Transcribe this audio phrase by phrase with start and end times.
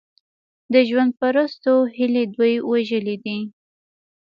[0.73, 3.39] د ژوند پرستو هیلې دوی وژلي دي.